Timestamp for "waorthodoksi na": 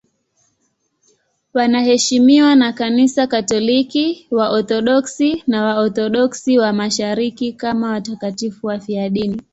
4.31-5.63